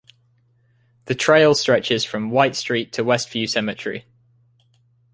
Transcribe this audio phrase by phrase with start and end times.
[1.05, 4.07] The trail stretches from from White Street to Westview Cemetery.